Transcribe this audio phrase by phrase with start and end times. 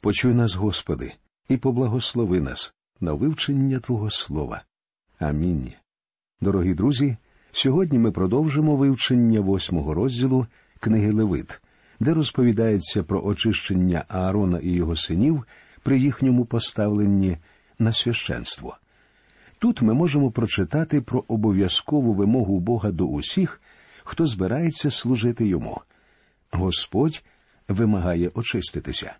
[0.00, 1.12] Почуй нас, Господи,
[1.48, 4.62] і поблагослови нас на вивчення Твого Слова.
[5.18, 5.72] Амінь.
[6.40, 7.16] Дорогі друзі,
[7.52, 10.46] сьогодні ми продовжимо вивчення восьмого розділу
[10.80, 11.60] книги Левит,
[12.00, 15.44] де розповідається про очищення Аарона і його синів
[15.82, 17.36] при їхньому поставленні
[17.78, 18.78] на священство.
[19.58, 23.60] Тут ми можемо прочитати про обов'язкову вимогу Бога до усіх,
[24.04, 25.80] хто збирається служити йому.
[26.50, 27.24] Господь
[27.68, 29.16] вимагає очиститися.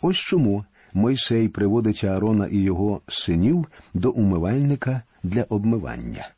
[0.00, 6.28] Ось чому Мойсей приводить Аарона і його синів до умивальника для обмивання.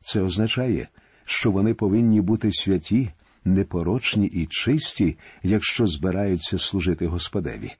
[0.00, 0.88] Це означає,
[1.24, 3.10] що вони повинні бути святі,
[3.44, 7.72] непорочні і чисті, якщо збираються служити Господеві.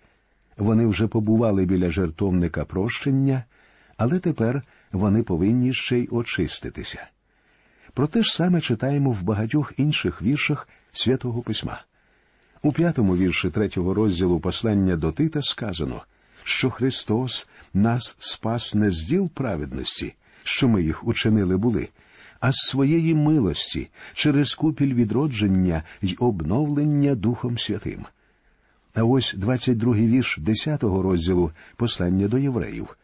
[0.56, 3.44] Вони вже побували біля жертовника прощення,
[3.96, 7.06] але тепер вони повинні ще й очиститися.
[7.94, 11.82] Про те ж саме читаємо в багатьох інших віршах святого письма.
[12.62, 16.02] У п'ятому вірші третього розділу послання до Тита сказано,
[16.44, 21.88] що Христос нас спас не з діл праведності, що ми їх учинили були,
[22.40, 28.06] а з своєї милості через купіль відродження й обновлення Духом Святим.
[28.94, 32.96] А ось 22-й вірш 10-го розділу послання до євреїв.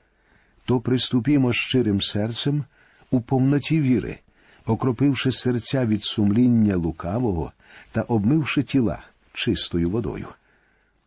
[0.64, 2.64] То приступімо щирим серцем
[3.10, 4.18] у повноті віри,
[4.66, 7.52] окропивши серця від сумління лукавого
[7.92, 9.02] та обмивши тіла
[9.32, 10.26] чистою водою.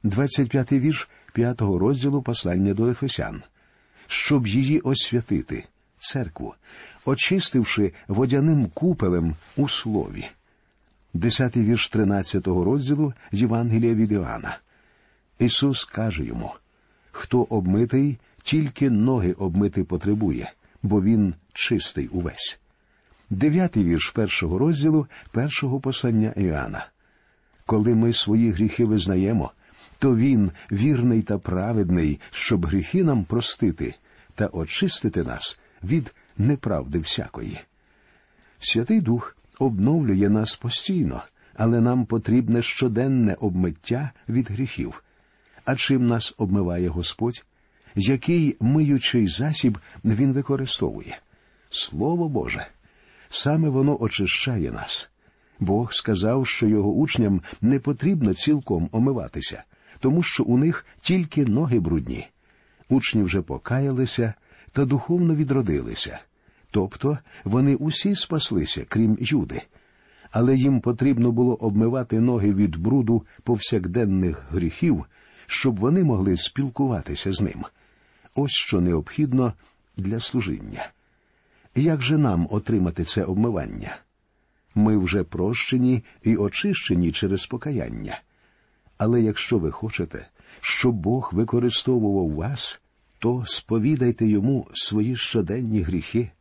[0.04, 3.44] 25-й вірш 5-го розділу послання до Ефесян.
[4.08, 5.64] Щоб її освятити,
[5.98, 6.56] церкву,
[7.06, 10.26] очистивши водяним купелем у слові.
[11.16, 14.58] 10-й вірш 13-го розділу Євангелія від Іоанна.
[15.40, 16.54] Ісус каже йому
[17.16, 22.60] хто обмитий, тільки ноги обмити потребує, бо він чистий увесь.
[23.30, 26.88] Дев'ятий вірш першого розділу першого послання Іоанна.
[27.66, 29.52] Коли ми свої гріхи визнаємо,
[30.00, 33.96] то він вірний та праведний, щоб гріхи нам простити
[34.36, 37.60] та очистити нас від неправди всякої.
[38.60, 41.24] Святий Дух обновлює нас постійно,
[41.56, 45.04] але нам потрібне щоденне обмиття від гріхів.
[45.66, 47.46] А чим нас обмиває Господь?
[47.96, 51.20] Який миючий засіб він використовує?
[51.70, 52.68] Слово Боже.
[53.30, 55.10] Саме воно очищає нас.
[55.60, 59.64] Бог сказав, що його учням не потрібно цілком омиватися,
[60.00, 62.28] тому що у них тільки ноги брудні.
[62.90, 64.34] Учні вже покаялися
[64.72, 66.20] та духовно відродилися.
[66.72, 69.62] Тобто вони усі спаслися, крім Юди.
[70.32, 75.06] Але їм потрібно було обмивати ноги від бруду повсякденних гріхів,
[75.46, 77.66] щоб вони могли спілкуватися з ним.
[78.36, 79.54] Ось що необхідно
[79.98, 80.90] для служіння.
[81.76, 83.98] Як же нам отримати це обмивання?
[84.76, 88.22] Ми вже прощені і очищені через покаяння.
[88.98, 90.28] Але якщо ви хочете,
[90.62, 92.82] щоб Бог використовував вас,
[93.20, 96.32] то сповідайте йому свої щоденні гріхи.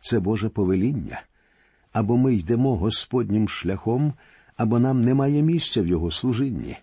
[0.00, 1.22] Це Боже повеління.
[1.92, 4.12] Або ми йдемо Господнім шляхом,
[4.56, 6.76] або нам немає місця в Його служінні.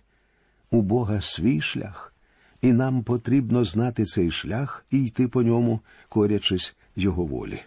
[0.70, 2.14] У Бога свій шлях,
[2.62, 7.60] і нам потрібно знати цей шлях і йти по ньому, корячись Його волі.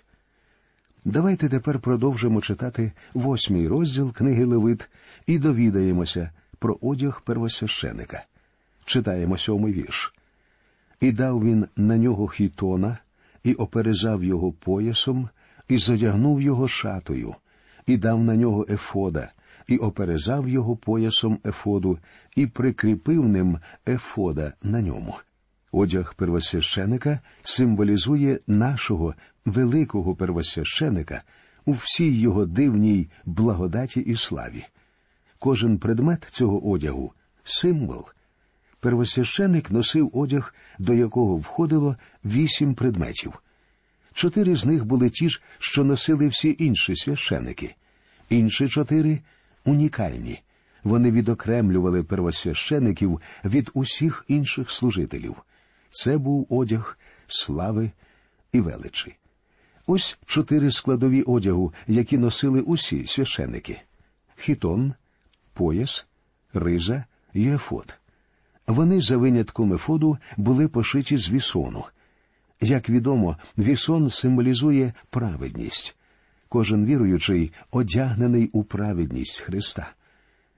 [1.05, 4.89] Давайте тепер продовжимо читати восьмий розділ книги Левит
[5.27, 8.23] і довідаємося про одяг первосвященика.
[8.85, 10.13] Читаємо сьомий вірш.
[10.99, 12.97] І дав він на нього хітона,
[13.43, 15.29] і оперезав його поясом,
[15.69, 17.35] і задягнув його шатою,
[17.87, 19.31] і дав на нього ефода,
[19.67, 21.99] і оперезав його поясом ефоду,
[22.35, 25.15] і прикріпив ним ефода на ньому.
[25.71, 29.15] Одяг первосвященика символізує нашого
[29.45, 31.23] великого первосвященика
[31.65, 34.65] у всій його дивній благодаті і славі.
[35.39, 37.13] Кожен предмет цього одягу
[37.43, 38.05] символ.
[38.79, 43.33] Первосвященик носив одяг, до якого входило вісім предметів.
[44.13, 47.75] Чотири з них були ті ж, що носили всі інші священики,
[48.29, 49.19] інші чотири
[49.65, 50.41] унікальні.
[50.83, 55.35] Вони відокремлювали первосвящеників від усіх інших служителів.
[55.89, 56.97] Це був одяг
[57.27, 57.91] слави
[58.51, 59.15] і величі.
[59.93, 63.81] Ось чотири складові одягу, які носили усі священики
[64.35, 64.93] хітон,
[65.53, 66.07] пояс,
[66.53, 67.03] риза
[67.33, 67.95] і ефод.
[68.67, 71.83] Вони за винятком ефоду були пошиті з вісону.
[72.61, 75.97] Як відомо, вісон символізує праведність.
[76.49, 79.93] Кожен віруючий одягнений у праведність Христа.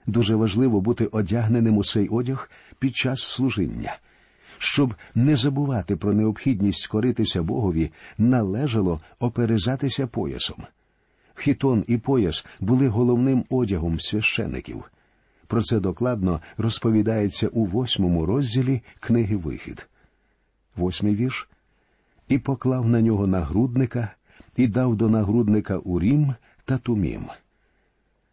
[0.06, 3.98] Дуже важливо бути одягненим у цей одяг під час служіння.
[4.64, 10.64] Щоб не забувати про необхідність коритися Богові, належало оперезатися поясом.
[11.36, 14.84] Хітон і пояс були головним одягом священиків.
[15.48, 19.90] Про це докладно розповідається у восьмому розділі книги Вихід.
[20.76, 21.50] Восьмий вірш.
[22.28, 24.16] І поклав на нього нагрудника,
[24.58, 26.34] і дав до нагрудника Урім
[26.66, 27.26] та Тумім.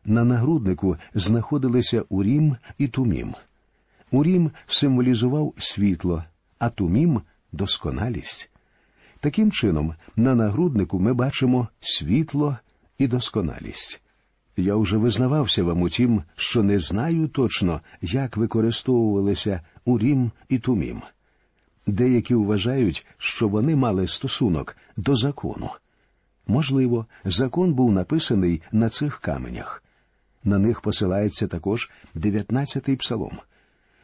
[0.05, 3.35] На нагруднику знаходилися Урім і Тумім.
[4.11, 6.25] Урім символізував світло,
[6.59, 7.21] а Тумім
[7.53, 8.51] досконалість.
[9.21, 12.59] Таким чином, на нагруднику ми бачимо світло
[12.99, 14.03] і досконалість.
[14.57, 21.03] Я вже визнавався вам у тім, що не знаю точно, як використовувалися Урім і Тумім.
[21.87, 25.71] Деякі вважають, що вони мали стосунок до закону.
[26.47, 29.83] Можливо, закон був написаний на цих каменях.
[30.45, 33.39] На них посилається також 19-й псалом.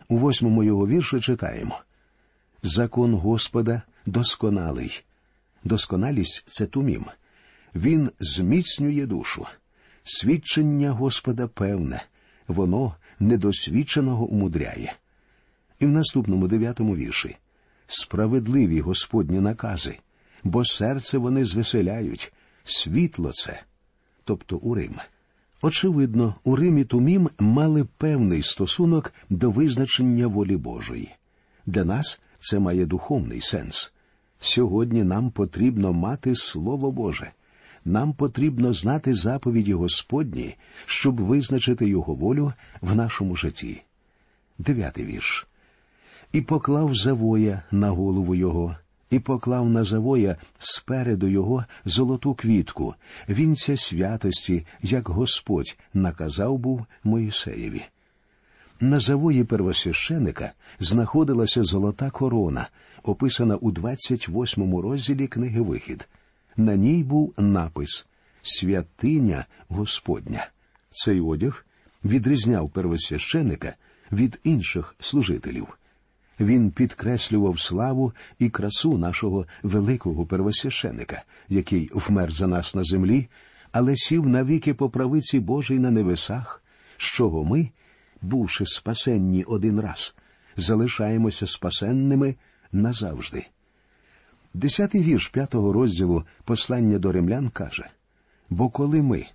[0.08, 1.80] У восьмому його вірші читаємо
[2.62, 5.04] Закон Господа досконалий.
[5.64, 7.04] Досконалість це тумім.
[7.74, 9.46] Він зміцнює душу.
[10.04, 12.04] Свідчення Господа певне,
[12.48, 14.94] воно недосвідченого умудряє.
[15.80, 17.36] І в наступному дев'ятому вірші
[17.86, 19.98] справедливі Господні накази,
[20.44, 22.32] бо серце вони звеселяють,
[22.64, 23.62] світло це,
[24.24, 24.94] тобто у Рим.
[25.62, 31.10] Очевидно, у Римі Тумім мали певний стосунок до визначення волі Божої.
[31.66, 33.92] Для нас це має духовний сенс.
[34.38, 37.30] Сьогодні нам потрібно мати Слово Боже.
[37.84, 40.56] Нам потрібно знати заповіді Господні,
[40.86, 43.82] щоб визначити Його волю в нашому житті.
[44.58, 45.46] Дев'ятий вірш.
[46.32, 48.76] І поклав завоя на голову його,
[49.10, 52.94] і поклав на завоя спереду його золоту квітку,
[53.28, 57.82] вінця святості, як Господь наказав був Моїсеєві.
[58.80, 62.68] На завої первосвященика знаходилася золота корона,
[63.02, 66.08] описана у 28 розділі книги Вихід.
[66.56, 68.06] На ній був напис
[68.42, 70.48] Святиня Господня.
[70.90, 71.66] Цей одяг
[72.04, 73.74] відрізняв первосвященика
[74.12, 75.78] від інших служителів.
[76.40, 83.28] Він підкреслював славу і красу нашого великого первосвященика, який вмер за нас на землі,
[83.72, 86.62] але сів навіки по правиці Божій на небесах,
[86.96, 87.70] з чого ми,
[88.22, 90.14] бувши спасенні один раз,
[90.56, 92.34] залишаємося спасенними
[92.72, 93.46] назавжди.
[94.54, 97.86] Десятий вірш п'ятого розділу послання до римлян каже
[98.50, 99.26] Бо коли ми,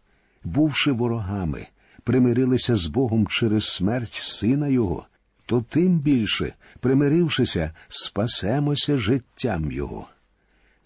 [0.44, 1.68] бувши ворогами,
[2.04, 5.06] примирилися з Богом через смерть Сина Його,
[5.52, 10.08] то тим більше, примирившися, спасемося життям Його.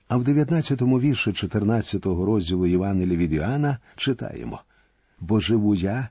[0.07, 4.61] А в 19-му вірші 14-го розділу Євангелія від Іоанна читаємо
[5.19, 6.09] Бо живу я,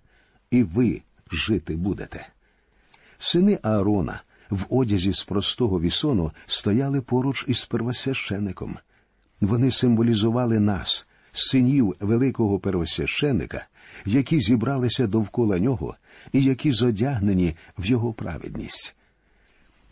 [0.51, 1.03] і ви
[1.33, 2.27] жити будете.
[3.19, 8.77] Сини Аарона в одязі з простого вісону стояли поруч із первосвященником.
[9.41, 13.67] Вони символізували нас, синів великого первосвященника,
[14.07, 15.95] які зібралися довкола нього
[16.33, 18.97] і які зодягнені в його праведність.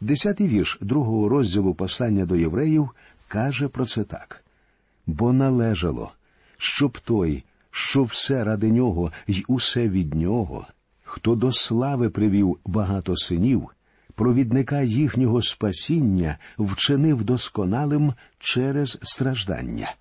[0.01, 2.91] Десятий вірш другого розділу послання до євреїв
[3.29, 4.43] каже про це так
[5.07, 6.13] бо належало,
[6.59, 10.67] щоб той, що все ради нього й усе від нього,
[11.05, 13.69] хто до слави привів багато синів,
[14.15, 19.95] провідника їхнього спасіння вчинив досконалим через страждання.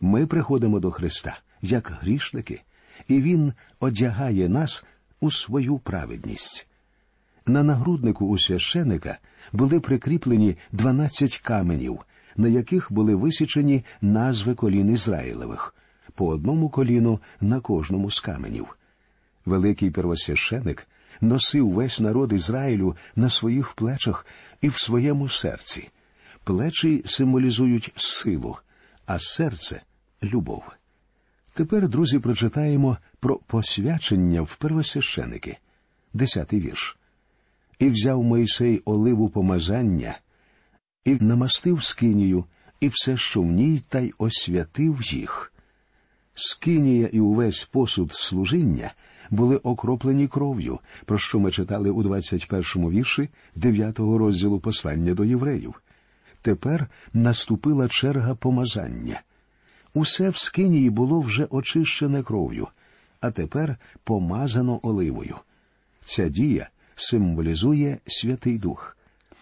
[0.00, 2.62] Ми приходимо до Христа як грішники,
[3.08, 4.84] і Він одягає нас
[5.20, 6.68] у свою праведність.
[7.46, 9.18] На нагруднику у священика
[9.52, 12.00] були прикріплені дванадцять каменів,
[12.36, 15.74] на яких були висічені назви колін Ізраїлевих,
[16.14, 18.78] по одному коліну на кожному з каменів.
[19.44, 20.88] Великий первосвященик
[21.20, 24.26] носив весь народ Ізраїлю на своїх плечах
[24.60, 25.88] і в своєму серці.
[26.44, 28.56] Плечі символізують силу,
[29.06, 29.82] а серце
[30.22, 30.62] любов.
[31.54, 35.58] Тепер, друзі, прочитаємо про посвячення в первосвященики.
[36.12, 36.96] Десятий вірш.
[37.78, 40.18] І взяв Мойсей оливу помазання,
[41.04, 42.44] і намастив скинію,
[42.80, 45.52] і все, що в ній, та й освятив їх.
[46.34, 48.94] Скинія і увесь посуд служіння
[49.30, 55.74] були окроплені кров'ю, про що ми читали у 21-му вірші 9-го розділу послання до євреїв.
[56.44, 59.22] Тепер наступила черга помазання.
[59.94, 62.68] Усе в скинії було вже очищене кров'ю,
[63.20, 65.36] а тепер помазано оливою.
[66.00, 68.96] Ця дія символізує Святий Дух.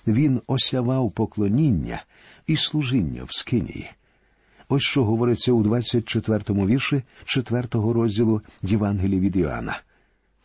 [0.07, 2.03] Він осявав поклоніння
[2.47, 3.91] і служіння в скинії.
[4.69, 9.81] Ось що говориться у 24-му вірші 4-го розділу Євангелії від Іоанна.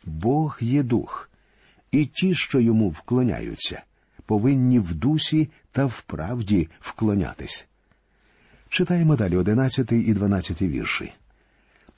[0.06, 1.30] Бог є дух,
[1.92, 3.84] і ті, що йому вклоняються,
[4.28, 7.68] повинні в дусі та в правді вклонятись.
[8.70, 11.12] Читаємо далі 11 і 12 вірші.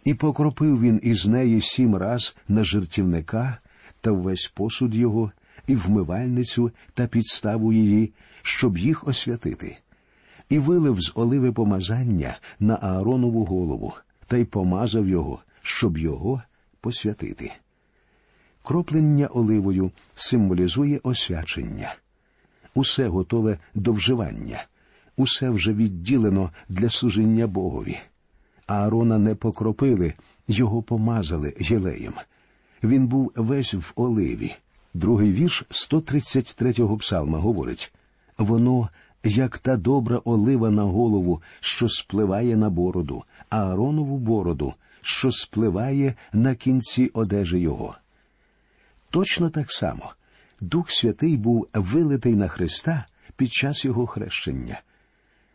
[0.04, 3.58] І покропив він із неї сім раз на жертівника
[4.02, 5.32] та весь посуд його,
[5.68, 9.78] і вмивальницю та підставу її, щоб їх освятити,
[10.50, 13.94] і вилив з оливи помазання на Ааронову голову,
[14.28, 16.42] та й помазав його, щоб його
[16.82, 17.52] посвятити.
[18.64, 21.96] Кроплення оливою символізує освячення.
[22.76, 24.66] Усе готове до вживання,
[25.18, 27.98] усе вже відділено для служіння Богові.
[28.68, 30.14] Аарона не покропили,
[30.48, 32.14] його помазали єлеєм.
[32.84, 34.56] Він був весь в оливі.
[34.94, 37.94] Другий вірш 133-го псалма говорить
[38.38, 38.90] воно,
[39.24, 46.56] як та добра олива на голову, що спливає на бороду, Ааронову бороду, що спливає на
[46.56, 47.96] кінці одежі його.
[49.10, 50.14] Точно так само
[50.62, 54.82] Дух Святий був вилитий на Христа під час його хрещення.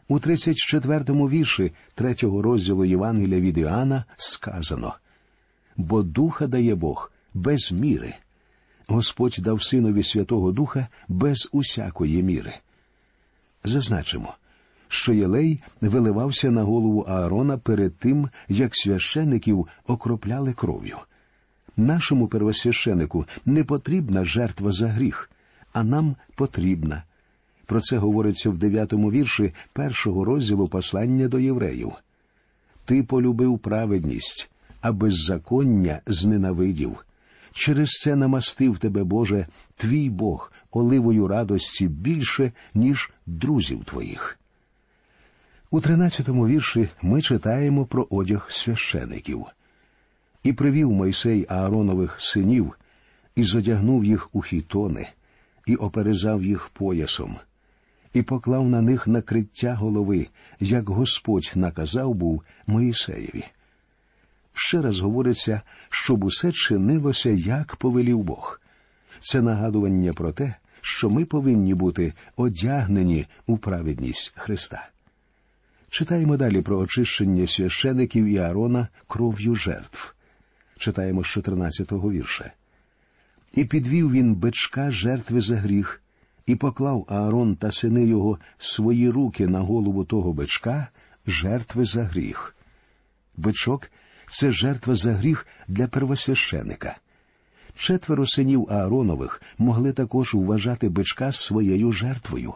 [0.09, 4.95] У 34-му вірші третього розділу Євангелія від Іоанна сказано
[5.77, 8.15] бо духа дає Бог без міри.
[8.89, 12.55] Господь дав Синові Святого Духа без усякої міри.
[13.65, 14.35] Зазначимо,
[14.89, 20.99] що Єлей виливався на голову Аарона перед тим, як священиків окропляли кров'ю.
[21.77, 25.31] Нашому первосвященику не потрібна жертва за гріх,
[25.73, 27.03] а нам потрібна.
[27.67, 31.93] Про це говориться в дев'ятому вірші першого розділу послання до євреїв.
[32.85, 34.51] Ти полюбив праведність,
[34.81, 37.05] а беззаконня зненавидів.
[37.53, 44.39] Через це намастив тебе, Боже, твій Бог оливою радості більше, ніж друзів твоїх.
[45.71, 49.47] У тринадцятому вірші ми читаємо про одяг священиків.
[50.45, 52.73] І привів Мойсей Ааронових синів,
[53.37, 55.09] і зодягнув їх у хітони,
[55.67, 57.37] і оперезав їх поясом,
[58.13, 60.27] і поклав на них накриття голови,
[60.61, 63.45] як Господь наказав був Моїсеєві
[64.55, 65.61] ще раз говориться,
[65.91, 68.61] щоб усе чинилося, як повелів Бог.
[69.21, 74.89] Це нагадування про те, що ми повинні бути одягнені у праведність Христа.
[75.89, 80.14] Читаємо далі про очищення священиків і Аарона кров'ю жертв.
[80.79, 82.53] Читаємо з 14-го вірша.
[83.55, 86.03] І підвів він бичка жертви за гріх,
[86.47, 90.89] і поклав Аарон та сини його свої руки на голову того бичка
[91.27, 92.57] жертви за гріх.
[93.37, 93.91] Бичок
[94.29, 96.97] це жертва за гріх для первосвященика.
[97.77, 102.55] Четверо синів Ааронових могли також вважати бичка своєю жертвою.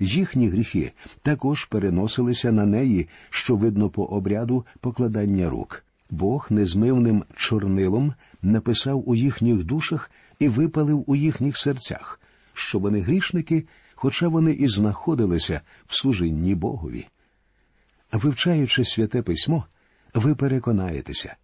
[0.00, 0.92] Їхні гріхи
[1.22, 5.84] також переносилися на неї, що видно по обряду покладання рук.
[6.14, 12.20] Бог незмивним чорнилом написав у їхніх душах і випалив у їхніх серцях,
[12.52, 17.06] що вони грішники, хоча вони і знаходилися в служінні Богові.
[18.12, 19.64] Вивчаючи святе письмо,
[20.14, 21.36] ви переконаєтеся,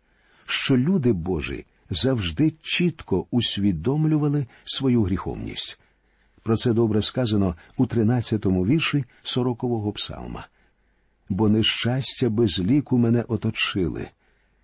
[0.49, 5.81] що люди Божі завжди чітко усвідомлювали свою гріховність.
[6.43, 10.47] Про це добре сказано у 13-му вірші 40-го псалма.
[11.29, 14.09] Бо нещастя без ліку мене оточили,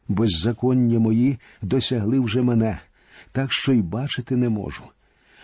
[0.09, 2.81] беззаконня мої досягли вже мене,
[3.33, 4.83] так що й бачити не можу.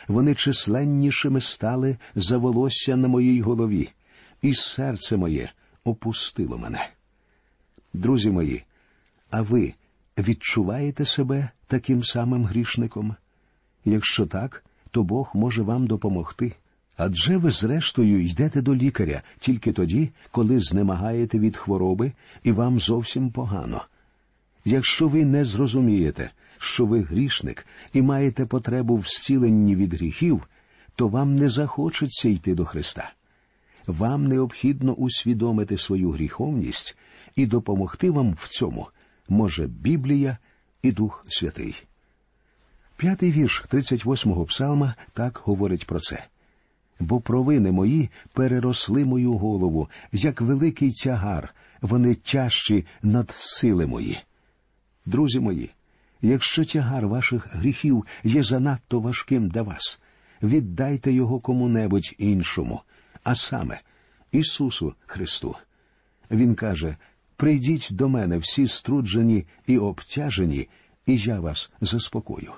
[0.08, 3.88] Вони численнішими стали за волосся на моїй голові,
[4.42, 5.50] і серце моє
[5.84, 6.88] опустило мене.
[7.94, 8.64] Друзі мої,
[9.30, 9.74] а ви
[10.18, 13.14] відчуваєте себе таким самим грішником?
[13.84, 16.52] Якщо так, то Бог може вам допомогти.
[16.96, 23.30] Адже ви, зрештою, йдете до лікаря тільки тоді, коли знемагаєте від хвороби і вам зовсім
[23.30, 23.82] погано.
[24.64, 30.48] Якщо ви не зрозумієте, що ви грішник і маєте потребу в зціленні від гріхів,
[30.96, 33.12] то вам не захочеться йти до Христа.
[33.86, 36.98] Вам необхідно усвідомити свою гріховність
[37.36, 38.86] і допомогти вам в цьому
[39.28, 40.38] може Біблія
[40.82, 41.84] і Дух Святий.
[42.96, 46.24] П'ятий вірш 38-го псалма так говорить про це.
[47.00, 54.18] Бо провини мої переросли мою голову, як великий тягар, вони тяжчі над сили мої.
[55.06, 55.70] Друзі мої,
[56.22, 60.00] якщо тягар ваших гріхів є занадто важким для вас,
[60.42, 62.80] віддайте його кому-небудь іншому,
[63.22, 63.80] а саме
[64.32, 65.56] Ісусу Христу.
[66.30, 66.96] Він каже
[67.36, 70.68] Прийдіть до мене всі струджені і обтяжені,
[71.06, 72.52] і я вас заспокою.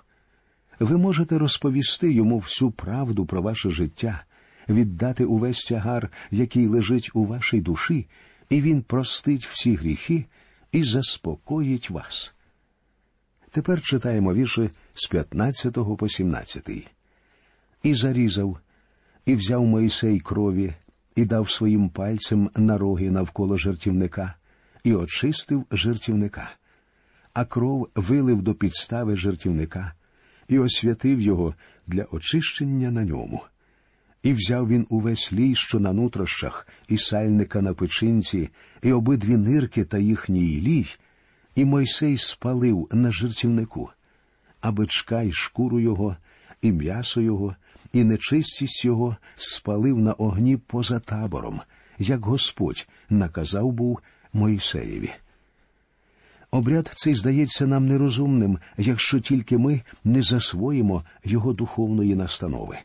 [0.80, 4.24] Ви можете розповісти йому всю правду про ваше життя,
[4.68, 8.06] віддати увесь тягар, який лежить у вашій душі,
[8.50, 10.24] і він простить всі гріхи
[10.72, 12.33] і заспокоїть вас.
[13.54, 16.88] Тепер читаємо вірші з 15 по 17.
[17.82, 18.58] І зарізав,
[19.26, 20.74] і взяв Моїсей крові,
[21.16, 24.34] і дав своїм пальцем на роги навколо жертівника
[24.84, 26.50] і очистив жертівника,
[27.32, 29.94] а кров вилив до підстави жертівника,
[30.48, 31.54] і освятив його
[31.86, 33.42] для очищення на ньому.
[34.22, 38.48] І взяв він увесь лій, що на нутрощах, і сальника на печинці,
[38.82, 40.86] і обидві нирки та їхній лій,
[41.54, 43.90] і Мойсей спалив на жертівнику,
[44.60, 46.16] а бичка й шкуру його,
[46.62, 47.56] і м'ясо його,
[47.92, 51.60] і нечистість його спалив на огні поза табором,
[51.98, 54.00] як Господь наказав був
[54.32, 55.10] Мойсеєві.
[56.50, 62.78] Обряд цей здається нам нерозумним, якщо тільки ми не засвоїмо його духовної настанови.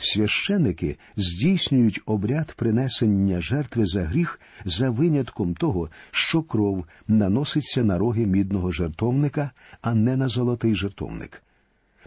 [0.00, 8.26] Священики здійснюють обряд принесення жертви за гріх за винятком того, що кров наноситься на роги
[8.26, 9.50] мідного жертовника,
[9.82, 11.42] а не на золотий жертовник.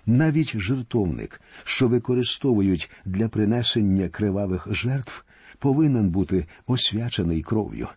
[0.05, 5.25] Навіть жертовник, що використовують для принесення кривавих жертв,
[5.59, 7.87] повинен бути освячений кров'ю.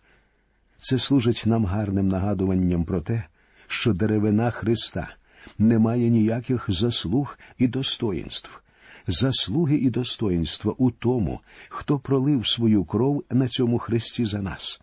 [0.77, 3.23] Це служить нам гарним нагадуванням про те,
[3.67, 5.07] що деревина Христа
[5.57, 8.61] не має ніяких заслуг і достоїнств.
[9.07, 14.81] Заслуги і достоїнства у тому, хто пролив свою кров на цьому хресті за нас.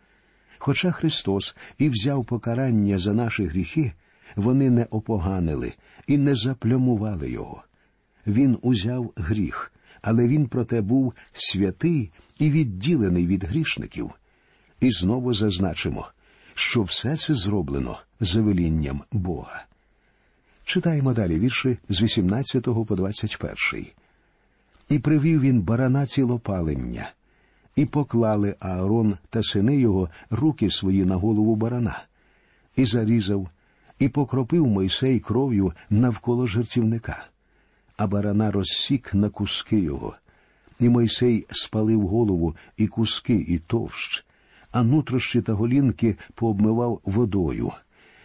[0.58, 3.92] Хоча Христос і взяв покарання за наші гріхи,
[4.36, 5.72] вони не опоганили
[6.06, 7.62] і не заплямували його.
[8.26, 14.10] Він узяв гріх, але він проте був святий і відділений від грішників.
[14.80, 16.06] І знову зазначимо,
[16.54, 19.64] що все це зроблено за велінням Бога.
[20.64, 23.86] Читаємо далі вірші з 18 по 21.
[24.92, 27.10] І привів він барана цілопалення,
[27.76, 32.02] і поклали Аарон та сини його руки свої на голову барана,
[32.76, 33.48] і зарізав,
[33.98, 37.26] і покропив Мойсей кров'ю навколо жертівника,
[37.96, 40.14] а барана розсік на куски його,
[40.80, 44.24] і Мойсей спалив голову і куски, і товщ,
[44.72, 47.72] а нутрощі та голінки пообмивав водою.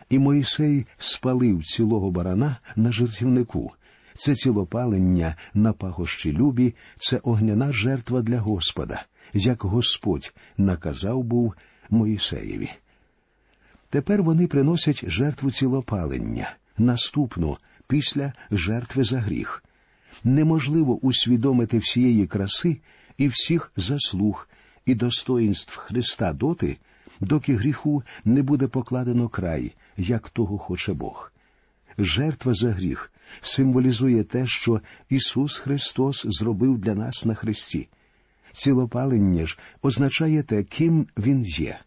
[0.10, 3.72] І Мойсей спалив цілого барана на жертівнику.
[4.18, 11.54] Це цілопалення на пахощі любі, це огняна жертва для Господа, як Господь наказав був
[11.90, 12.70] Моїсеєві.
[13.90, 19.64] Тепер вони приносять жертву цілопалення, наступну після жертви за гріх.
[20.24, 22.78] Неможливо усвідомити всієї краси
[23.18, 24.50] і всіх заслуг
[24.86, 26.78] і достоїнств Христа доти,
[27.20, 31.32] доки гріху не буде покладено край, як того хоче Бог.
[31.98, 37.90] Жертва за гріх символізує те, що Ісус Христос зробив для нас на Христі.
[38.52, 41.80] Цілопалення ж означає те, ким Він є.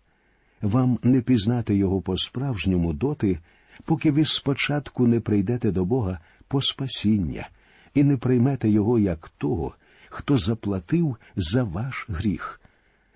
[0.63, 3.39] Вам не пізнати Його по-справжньому доти,
[3.85, 7.49] поки ви спочатку не прийдете до Бога по спасіння
[7.95, 9.75] і не приймете Його як того,
[10.09, 12.61] хто заплатив за ваш гріх.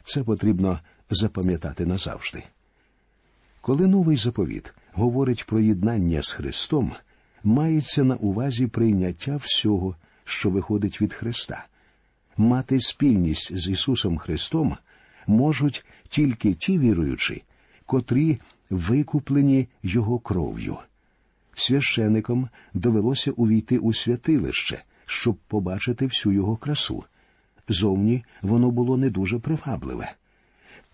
[0.02, 2.42] Це потрібно запам'ятати назавжди.
[3.60, 6.92] Коли новий заповіт говорить про єднання з Христом,
[7.44, 11.66] мається на увазі прийняття всього, що виходить від Христа.
[12.36, 14.76] Мати спільність з Ісусом Христом
[15.26, 17.42] можуть тільки ті віруючі,
[17.86, 18.38] котрі
[18.70, 20.76] викуплені Його кров'ю.
[21.54, 27.04] Священикам довелося увійти у святилище, щоб побачити всю його красу.
[27.68, 30.12] Зовні воно було не дуже привабливе.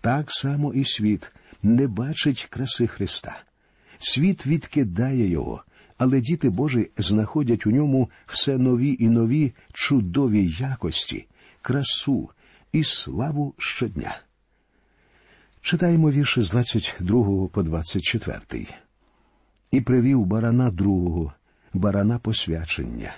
[0.01, 1.31] Так само і світ
[1.63, 3.43] не бачить краси Христа.
[3.99, 5.63] Світ відкидає його,
[6.01, 11.27] але діти Божі знаходять у ньому все нові і нові чудові якості,
[11.61, 12.29] красу
[12.71, 14.19] і славу щодня.
[15.61, 18.67] Читаємо вірші з 22 по 24.
[19.71, 21.33] І привів барана другого,
[21.73, 23.15] барана посвячення,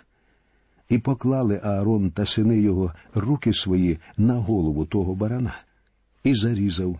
[0.89, 5.55] і поклали Аарон та сини його руки свої на голову того барана,
[6.23, 6.99] і зарізав,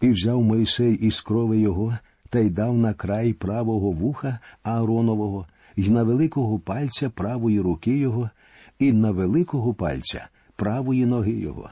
[0.00, 1.98] і взяв Мойсей із крови його
[2.34, 8.30] та й дав на край правого вуха Ааронового, й на великого пальця правої руки його,
[8.78, 11.70] і на великого пальця правої ноги його.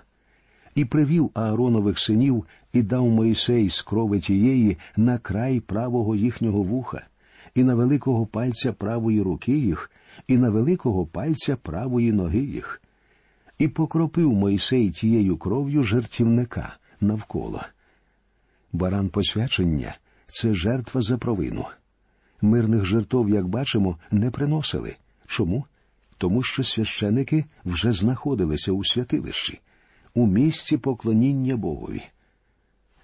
[0.75, 7.07] І привів Ааронових синів і дав Мойсей з крови тієї на край правого їхнього вуха,
[7.55, 9.91] і на великого пальця правої руки їх,
[10.29, 12.83] і на великого пальця правої ноги їх.
[13.59, 17.63] І покропив Мойсей тією кров'ю жертівника навколо.
[18.73, 19.97] Баран посвячення
[20.33, 21.65] це жертва за провину.
[22.41, 24.97] Мирних жертв, як бачимо, не приносили.
[25.27, 25.65] Чому?
[26.19, 29.61] Тому що священики вже знаходилися у святилищі,
[30.15, 32.03] у місці поклоніння Богові.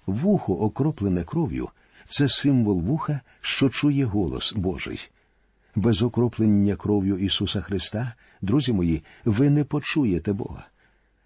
[0.05, 1.69] Вухо, окроплене кров'ю,
[2.05, 5.09] це символ вуха, що чує голос Божий.
[5.75, 10.67] Без окроплення кров'ю Ісуса Христа, друзі мої, ви не почуєте Бога.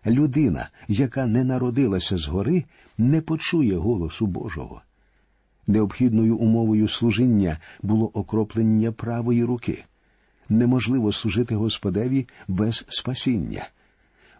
[0.05, 2.63] Людина, яка не народилася згори,
[2.97, 4.81] не почує голосу Божого.
[5.67, 9.83] Необхідною умовою служіння було окроплення правої руки.
[10.49, 13.69] неможливо служити Господеві без спасіння.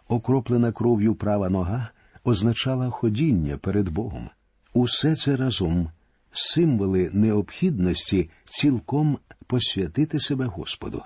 [0.08, 1.90] Окроплена кров'ю права нога
[2.24, 4.30] означала ходіння перед Богом.
[4.72, 5.88] Усе це разом
[6.32, 11.02] символи необхідності цілком посвятити себе Господу.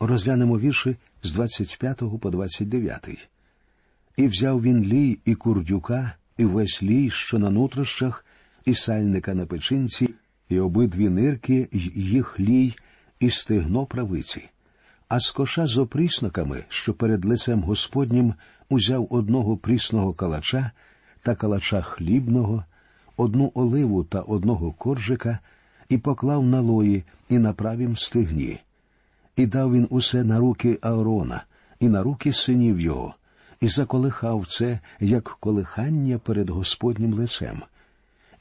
[0.00, 3.28] Розглянемо вірші з 25 по 29.
[4.16, 8.25] І взяв він лій і курдюка, і весь лій, що на нутрощах,
[8.66, 10.14] і сальника на печинці,
[10.48, 12.74] і обидві нирки, й їх лій,
[13.20, 14.48] і стегно правиці.
[15.08, 18.34] А з коша з опрісноками, що перед лицем Господнім
[18.68, 20.70] узяв одного прісного калача
[21.22, 22.64] та калача хлібного,
[23.16, 25.38] одну оливу та одного коржика,
[25.88, 28.60] і поклав на лої і на правім стегні.
[29.36, 31.44] І дав він усе на руки Аарона,
[31.80, 33.14] і на руки синів його,
[33.60, 37.62] і заколихав це, як колихання перед Господнім лицем.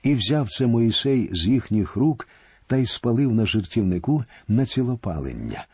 [0.06, 2.28] І взяв це Моїсей з їхніх рук
[2.68, 5.66] та й спалив на жертівнику на цілопалення.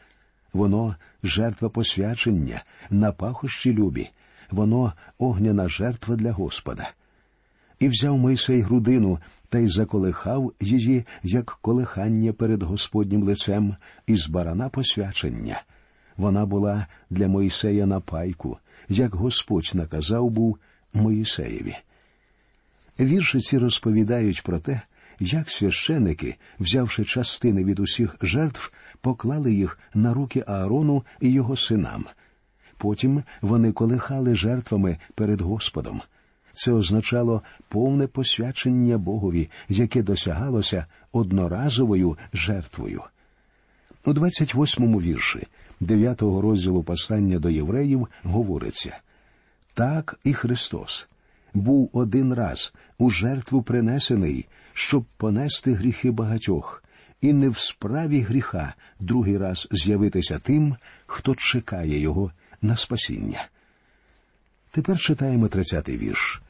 [0.53, 4.09] Воно жертва посвячення, на пахощі любі,
[4.51, 6.89] воно огняна жертва для Господа.
[7.79, 13.75] І взяв Мойсей грудину та й заколихав її, як колихання перед Господнім лицем,
[14.07, 15.63] із барана посвячення.
[16.17, 18.57] Вона була для Мойсея на пайку,
[18.89, 20.57] як Господь наказав був
[20.93, 21.75] Моїсеєві.
[22.99, 24.81] Вірші ці розповідають про те,
[25.19, 32.05] як священики, взявши частини від усіх жертв, поклали їх на руки Аарону і його синам.
[32.77, 36.01] Потім вони колихали жертвами перед Господом.
[36.53, 43.01] Це означало повне посвячення Богові, яке досягалося одноразовою жертвою.
[44.05, 45.47] У 28-му вірші
[45.81, 48.97] 9-го розділу послання до євреїв говориться
[49.73, 51.07] так і Христос
[51.53, 56.83] був один раз у жертву принесений, щоб понести гріхи багатьох,
[57.21, 63.47] і не в справі гріха другий раз з'явитися тим, хто чекає його на спасіння.
[64.71, 66.41] Тепер читаємо тридцятий вірш.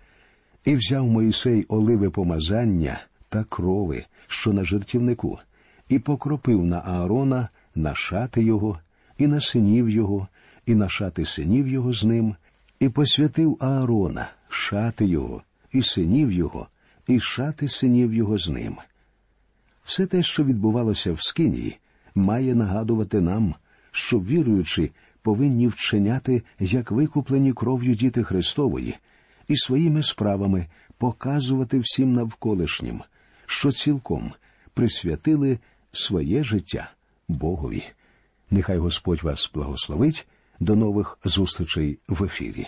[0.66, 5.40] І взяв Моїсей оливи помазання та крови, що на жертівнику,
[5.90, 8.80] і покропив на Аарона на шати його,
[9.18, 10.28] і на синів його,
[10.66, 12.36] і на шати синів його з ним,
[12.80, 16.68] і посвятив Аарона, шати його, і синів його,
[17.08, 18.78] і шати синів його з ним.
[19.84, 21.78] Все те, що відбувалося в Скинії,
[22.16, 23.56] має нагадувати нам,
[23.92, 28.96] що віруючи, повинні вчиняти як викуплені кров'ю діти Христової,
[29.48, 33.02] і своїми справами показувати всім навколишнім,
[33.46, 34.34] що цілком
[34.74, 35.60] присвятили
[35.92, 36.92] своє життя
[37.28, 37.84] Богові.
[38.52, 40.28] Нехай Господь вас благословить.
[40.60, 42.68] До нових зустрічей в ефірі.